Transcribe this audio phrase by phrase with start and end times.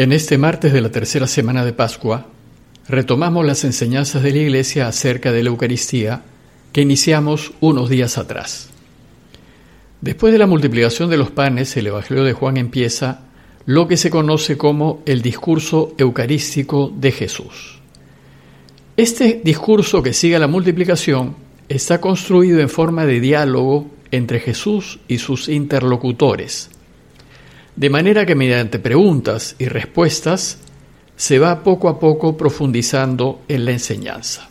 [0.00, 2.24] En este martes de la tercera semana de Pascua,
[2.88, 6.22] retomamos las enseñanzas de la Iglesia acerca de la Eucaristía
[6.72, 8.70] que iniciamos unos días atrás.
[10.00, 13.24] Después de la multiplicación de los panes, el Evangelio de Juan empieza
[13.66, 17.78] lo que se conoce como el discurso eucarístico de Jesús.
[18.96, 21.36] Este discurso que sigue a la multiplicación
[21.68, 26.70] está construido en forma de diálogo entre Jesús y sus interlocutores,
[27.76, 30.58] de manera que mediante preguntas y respuestas
[31.16, 34.48] se va poco a poco profundizando en la enseñanza.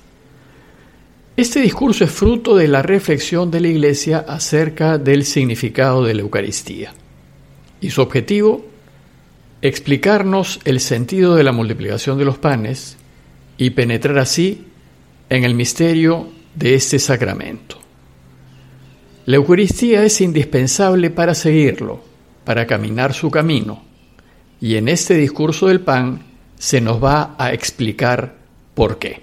[1.35, 6.21] Este discurso es fruto de la reflexión de la Iglesia acerca del significado de la
[6.21, 6.93] Eucaristía.
[7.79, 8.65] Y su objetivo,
[9.61, 12.97] explicarnos el sentido de la multiplicación de los panes
[13.57, 14.65] y penetrar así
[15.29, 17.77] en el misterio de este sacramento.
[19.25, 22.03] La Eucaristía es indispensable para seguirlo,
[22.49, 23.83] para caminar su camino.
[24.59, 26.23] Y en este discurso del pan
[26.57, 28.37] se nos va a explicar
[28.73, 29.21] por qué.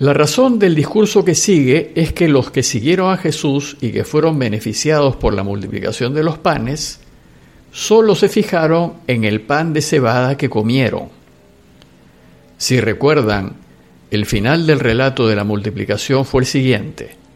[0.00, 4.02] La razón del discurso que sigue es que los que siguieron a Jesús y que
[4.02, 6.98] fueron beneficiados por la multiplicación de los panes,
[7.70, 11.08] solo se fijaron en el pan de cebada que comieron.
[12.56, 13.52] Si recuerdan,
[14.10, 17.27] el final del relato de la multiplicación fue el siguiente.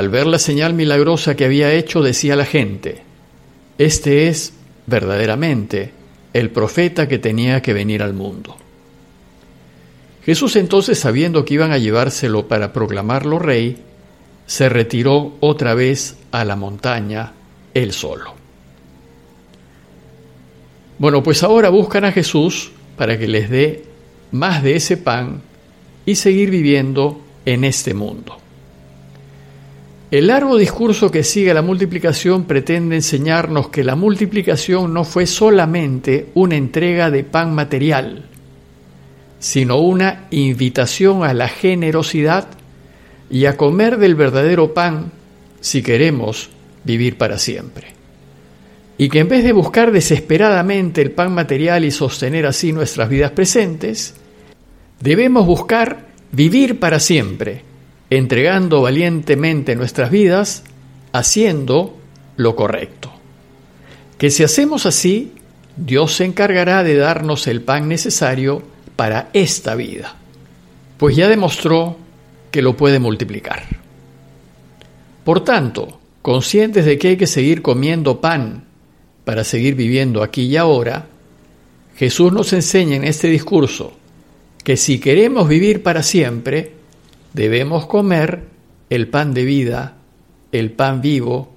[0.00, 3.02] Al ver la señal milagrosa que había hecho, decía la gente,
[3.76, 4.54] Este es,
[4.86, 5.92] verdaderamente,
[6.32, 8.56] el profeta que tenía que venir al mundo.
[10.24, 13.76] Jesús entonces, sabiendo que iban a llevárselo para proclamarlo rey,
[14.46, 17.34] se retiró otra vez a la montaña
[17.74, 18.32] él solo.
[20.96, 23.84] Bueno, pues ahora buscan a Jesús para que les dé
[24.32, 25.42] más de ese pan
[26.06, 28.39] y seguir viviendo en este mundo.
[30.10, 36.30] El largo discurso que sigue la multiplicación pretende enseñarnos que la multiplicación no fue solamente
[36.34, 38.24] una entrega de pan material,
[39.38, 42.48] sino una invitación a la generosidad
[43.30, 45.12] y a comer del verdadero pan
[45.60, 46.50] si queremos
[46.82, 47.86] vivir para siempre.
[48.98, 53.30] Y que en vez de buscar desesperadamente el pan material y sostener así nuestras vidas
[53.30, 54.14] presentes,
[55.00, 57.69] debemos buscar vivir para siempre
[58.10, 60.64] entregando valientemente nuestras vidas,
[61.12, 61.96] haciendo
[62.36, 63.12] lo correcto.
[64.18, 65.32] Que si hacemos así,
[65.76, 68.62] Dios se encargará de darnos el pan necesario
[68.96, 70.16] para esta vida,
[70.98, 71.96] pues ya demostró
[72.50, 73.62] que lo puede multiplicar.
[75.24, 78.64] Por tanto, conscientes de que hay que seguir comiendo pan
[79.24, 81.06] para seguir viviendo aquí y ahora,
[81.96, 83.92] Jesús nos enseña en este discurso
[84.64, 86.79] que si queremos vivir para siempre,
[87.32, 88.44] debemos comer
[88.88, 89.96] el pan de vida,
[90.52, 91.54] el pan vivo,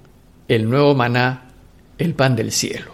[0.48, 1.48] el nuevo maná,
[1.98, 2.92] el pan del cielo.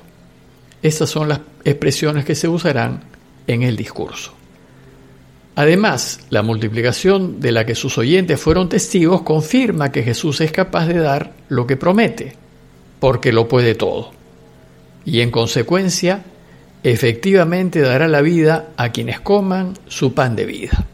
[0.82, 3.00] Estas son las expresiones que se usarán
[3.46, 4.32] en el discurso.
[5.56, 10.86] Además, la multiplicación de la que sus oyentes fueron testigos confirma que Jesús es capaz
[10.86, 12.34] de dar lo que promete,
[12.98, 14.12] porque lo puede todo.
[15.04, 16.22] Y en consecuencia,
[16.82, 20.86] efectivamente dará la vida a quienes coman su pan de vida.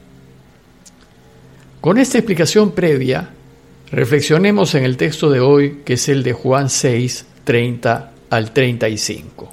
[1.87, 3.31] Con esta explicación previa,
[3.93, 9.53] reflexionemos en el texto de hoy, que es el de Juan 6, 30 al 35.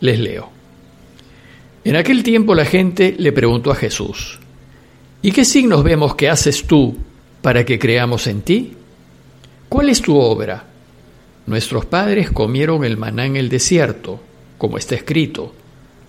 [0.00, 0.48] Les leo.
[1.84, 4.40] En aquel tiempo la gente le preguntó a Jesús,
[5.20, 6.96] ¿y qué signos vemos que haces tú
[7.42, 8.72] para que creamos en ti?
[9.68, 10.64] ¿Cuál es tu obra?
[11.46, 14.22] Nuestros padres comieron el maná en el desierto,
[14.56, 15.54] como está escrito,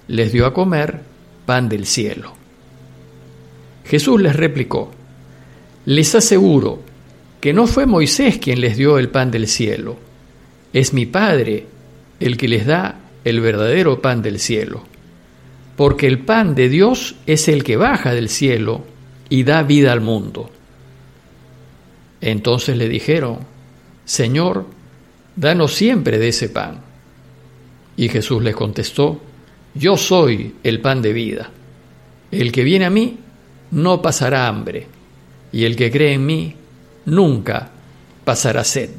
[0.07, 1.01] les dio a comer
[1.45, 2.44] pan del cielo.
[3.85, 4.91] Jesús les replicó,
[5.85, 6.81] les aseguro
[7.40, 9.97] que no fue Moisés quien les dio el pan del cielo,
[10.73, 11.68] es mi Padre
[12.19, 14.84] el que les da el verdadero pan del cielo,
[15.75, 18.84] porque el pan de Dios es el que baja del cielo
[19.29, 20.50] y da vida al mundo.
[22.22, 23.40] Entonces le dijeron,
[24.06, 24.66] Señor,
[25.35, 26.81] danos siempre de ese pan.
[27.97, 29.22] Y Jesús les contestó,
[29.73, 31.52] Yo soy el pan de vida.
[32.31, 33.20] El que viene a mí
[33.75, 34.87] no pasará hambre,
[35.51, 36.55] y el que cree en mí
[37.05, 37.72] nunca
[38.23, 38.89] pasará sed.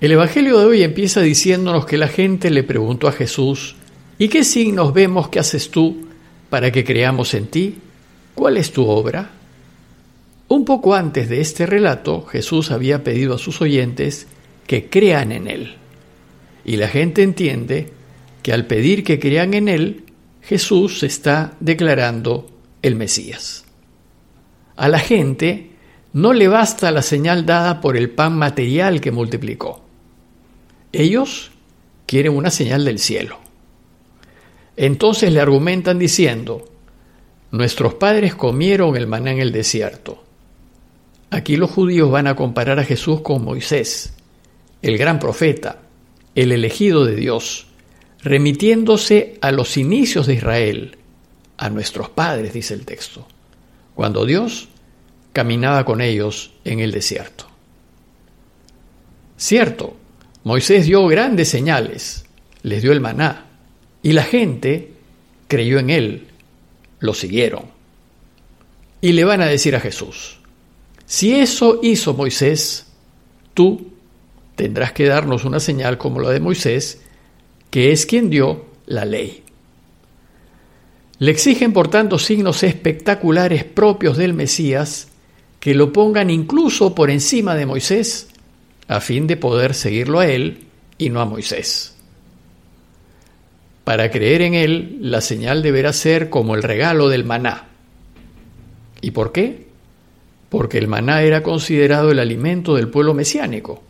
[0.00, 3.74] El Evangelio de hoy empieza diciéndonos que la gente le preguntó a Jesús,
[4.18, 6.06] ¿y qué signos vemos que haces tú
[6.48, 7.78] para que creamos en ti?
[8.36, 9.32] ¿Cuál es tu obra?
[10.46, 14.28] Un poco antes de este relato, Jesús había pedido a sus oyentes
[14.68, 15.74] que crean en Él.
[16.64, 17.88] Y la gente entiende
[18.44, 20.04] que al pedir que crean en Él,
[20.42, 22.50] Jesús está declarando
[22.82, 23.64] el Mesías.
[24.76, 25.70] A la gente
[26.12, 29.82] no le basta la señal dada por el pan material que multiplicó.
[30.92, 31.50] Ellos
[32.06, 33.38] quieren una señal del cielo.
[34.76, 36.64] Entonces le argumentan diciendo,
[37.52, 40.24] nuestros padres comieron el maná en el desierto.
[41.30, 44.14] Aquí los judíos van a comparar a Jesús con Moisés,
[44.82, 45.82] el gran profeta,
[46.34, 47.68] el elegido de Dios,
[48.22, 50.96] remitiéndose a los inicios de Israel,
[51.56, 53.26] a nuestros padres, dice el texto,
[53.94, 54.68] cuando Dios
[55.32, 57.46] caminaba con ellos en el desierto.
[59.36, 59.96] Cierto,
[60.44, 62.24] Moisés dio grandes señales,
[62.62, 63.46] les dio el maná,
[64.02, 64.92] y la gente
[65.48, 66.26] creyó en él,
[66.98, 67.64] lo siguieron.
[69.00, 70.38] Y le van a decir a Jesús,
[71.06, 72.86] si eso hizo Moisés,
[73.54, 73.92] tú
[74.56, 77.00] tendrás que darnos una señal como la de Moisés,
[77.70, 79.42] que es quien dio la ley.
[81.18, 85.08] Le exigen, por tanto, signos espectaculares propios del Mesías
[85.60, 88.28] que lo pongan incluso por encima de Moisés,
[88.88, 90.64] a fin de poder seguirlo a él
[90.96, 91.94] y no a Moisés.
[93.84, 97.68] Para creer en él, la señal deberá ser como el regalo del maná.
[99.02, 99.66] ¿Y por qué?
[100.48, 103.82] Porque el maná era considerado el alimento del pueblo mesiánico,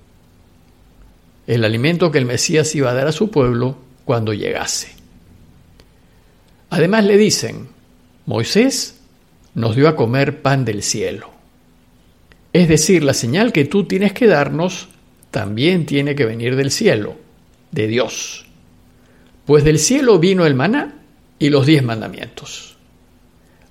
[1.50, 4.92] el alimento que el Mesías iba a dar a su pueblo cuando llegase.
[6.70, 7.66] Además le dicen,
[8.24, 9.00] Moisés
[9.54, 11.28] nos dio a comer pan del cielo.
[12.52, 14.90] Es decir, la señal que tú tienes que darnos
[15.32, 17.16] también tiene que venir del cielo,
[17.72, 18.46] de Dios.
[19.44, 21.02] Pues del cielo vino el maná
[21.40, 22.76] y los diez mandamientos.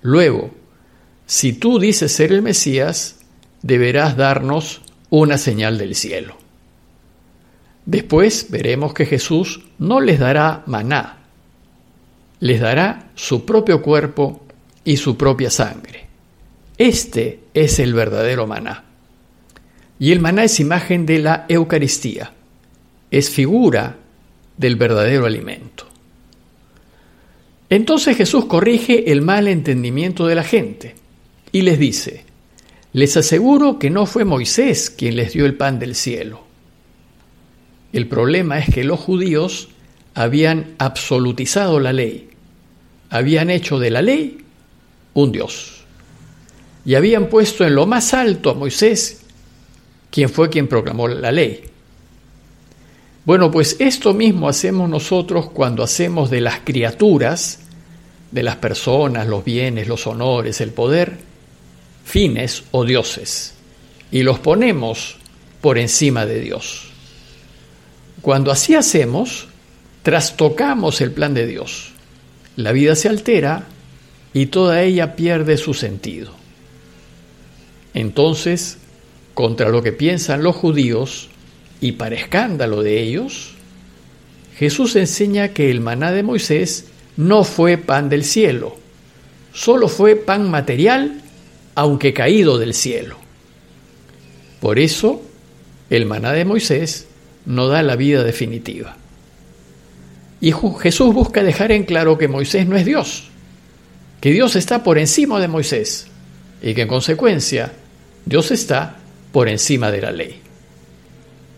[0.02, 0.52] Luego,
[1.26, 3.20] si tú dices ser el Mesías,
[3.62, 6.49] deberás darnos una señal del cielo.
[7.86, 11.18] Después veremos que Jesús no les dará maná,
[12.40, 14.42] les dará su propio cuerpo
[14.84, 16.08] y su propia sangre.
[16.78, 18.86] Este es el verdadero maná.
[20.00, 22.32] Y el maná es imagen de la Eucaristía,
[23.12, 23.98] es figura
[24.56, 25.88] del verdadero alimento.
[27.70, 30.96] Entonces Jesús corrige el mal entendimiento de la gente
[31.52, 32.24] y les dice,
[32.94, 36.49] les aseguro que no fue Moisés quien les dio el pan del cielo.
[37.92, 39.70] El problema es que los judíos
[40.14, 42.30] habían absolutizado la ley,
[43.10, 44.38] habían hecho de la ley
[45.14, 45.80] un Dios
[46.86, 49.22] y habían puesto en lo más alto a Moisés,
[50.10, 51.62] quien fue quien proclamó la ley.
[53.26, 57.60] Bueno, pues esto mismo hacemos nosotros cuando hacemos de las criaturas,
[58.32, 61.18] de las personas, los bienes, los honores, el poder,
[62.04, 63.54] fines o dioses,
[64.12, 65.18] y los ponemos
[65.62, 66.89] por encima de Dios.
[68.22, 69.48] Cuando así hacemos,
[70.04, 71.92] trastocamos el plan de Dios.
[72.56, 73.68] La vida se altera
[74.34, 76.34] y toda ella pierde su sentido.
[77.94, 78.78] Entonces,
[79.34, 81.30] contra lo que piensan los judíos,
[81.82, 83.52] y para escándalo de ellos,
[84.58, 86.86] Jesús enseña que el maná de Moisés
[87.16, 88.76] no fue pan del cielo,
[89.54, 91.22] solo fue pan material,
[91.76, 93.18] aunque caído del cielo.
[94.60, 95.22] Por eso,
[95.90, 97.08] el maná de Moisés
[97.46, 98.98] no da la vida definitiva.
[100.42, 103.30] Y Jesús busca dejar en claro que Moisés no es Dios,
[104.22, 106.08] que Dios está por encima de Moisés
[106.62, 107.74] y que en consecuencia
[108.26, 108.98] Dios está
[109.32, 110.40] por encima de la ley.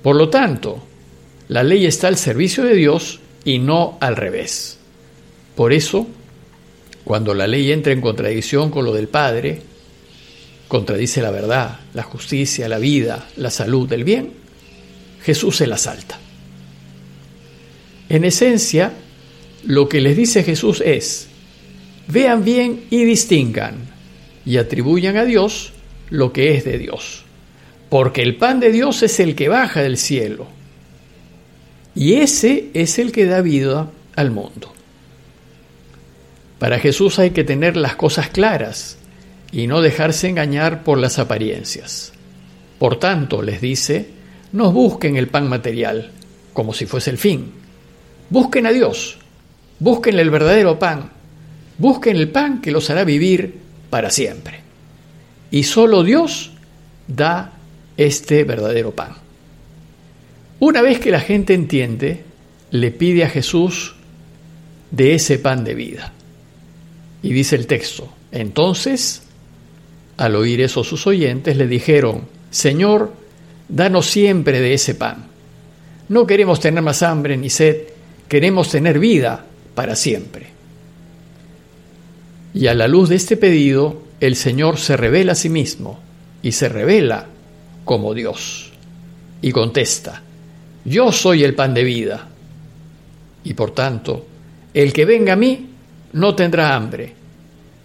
[0.01, 0.83] Por lo tanto,
[1.47, 4.77] la ley está al servicio de Dios y no al revés.
[5.55, 6.07] Por eso,
[7.03, 9.61] cuando la ley entra en contradicción con lo del Padre,
[10.67, 14.40] contradice la verdad, la justicia, la vida, la salud, el bien,
[15.23, 16.19] Jesús se la salta.
[18.09, 18.91] En esencia,
[19.63, 21.27] lo que les dice Jesús es,
[22.07, 23.75] vean bien y distingan
[24.45, 25.71] y atribuyan a Dios
[26.09, 27.23] lo que es de Dios.
[27.89, 30.47] Porque el pan de Dios es el que baja del cielo.
[31.93, 34.73] Y ese es el que da vida al mundo.
[36.57, 38.97] Para Jesús hay que tener las cosas claras
[39.51, 42.13] y no dejarse engañar por las apariencias.
[42.79, 44.07] Por tanto, les dice,
[44.53, 46.11] no busquen el pan material
[46.53, 47.51] como si fuese el fin.
[48.29, 49.17] Busquen a Dios,
[49.79, 51.09] busquen el verdadero pan,
[51.77, 53.55] busquen el pan que los hará vivir
[53.89, 54.59] para siempre.
[55.51, 56.51] Y solo Dios
[57.07, 57.53] da
[57.97, 59.15] este verdadero pan.
[60.59, 62.23] Una vez que la gente entiende,
[62.71, 63.95] le pide a Jesús
[64.91, 66.13] de ese pan de vida.
[67.23, 69.23] Y dice el texto, entonces,
[70.17, 73.13] al oír eso sus oyentes le dijeron, Señor,
[73.71, 75.25] danos siempre de ese pan.
[76.09, 77.77] No queremos tener más hambre ni sed,
[78.27, 80.47] queremos tener vida para siempre.
[82.53, 85.99] Y a la luz de este pedido, el Señor se revela a sí mismo
[86.43, 87.27] y se revela
[87.85, 88.71] como Dios.
[89.41, 90.21] Y contesta,
[90.83, 92.27] yo soy el pan de vida.
[93.43, 94.27] Y por tanto,
[94.73, 95.69] el que venga a mí
[96.13, 97.13] no tendrá hambre,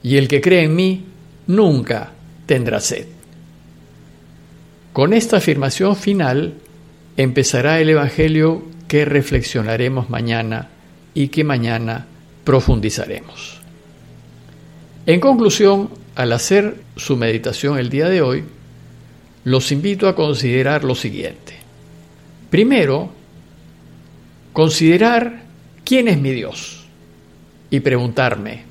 [0.02, 1.04] y el que cree en mí
[1.46, 2.12] nunca
[2.44, 3.06] tendrá sed.
[4.96, 6.54] Con esta afirmación final
[7.18, 10.70] empezará el Evangelio que reflexionaremos mañana
[11.12, 12.06] y que mañana
[12.44, 13.60] profundizaremos.
[15.04, 18.44] En conclusión, al hacer su meditación el día de hoy,
[19.44, 21.52] los invito a considerar lo siguiente.
[22.48, 23.10] Primero,
[24.54, 25.42] considerar
[25.84, 26.86] quién es mi Dios
[27.68, 28.64] y preguntarme,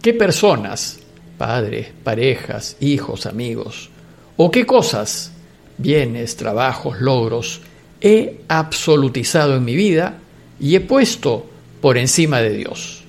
[0.00, 1.00] ¿qué personas,
[1.36, 3.90] padres, parejas, hijos, amigos,
[4.38, 5.34] o qué cosas,
[5.80, 7.60] bienes, trabajos, logros,
[8.00, 10.18] he absolutizado en mi vida
[10.58, 11.46] y he puesto
[11.80, 13.02] por encima de Dios?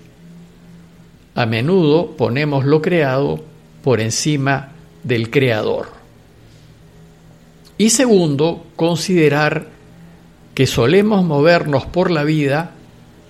[1.35, 3.43] A menudo ponemos lo creado
[3.83, 4.71] por encima
[5.03, 5.87] del Creador.
[7.77, 9.67] Y segundo, considerar
[10.53, 12.71] que solemos movernos por la vida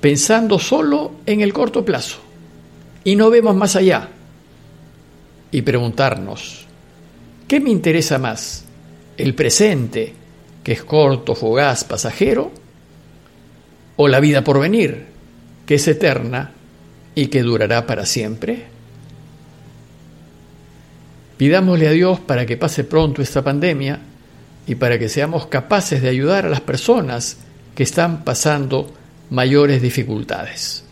[0.02, 2.20] pensando solo en el corto plazo
[3.04, 4.10] y no vemos más allá.
[5.52, 6.66] Y preguntarnos,
[7.48, 8.66] ¿qué me interesa más?
[9.18, 10.14] ¿El presente,
[10.64, 12.52] que es corto, fugaz, pasajero?
[13.98, 15.06] ¿O la vida por venir,
[15.66, 16.52] que es eterna
[17.14, 18.66] y que durará para siempre?
[21.38, 24.00] Pidámosle a Dios para que pase pronto esta pandemia
[24.68, 27.38] y para que seamos capaces de ayudar a las personas
[27.76, 28.94] que están pasando
[29.30, 30.84] mayores dificultades.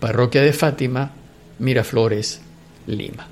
[0.00, 1.12] Parroquia de Fátima,
[1.58, 2.40] Miraflores,
[2.86, 3.28] Lima.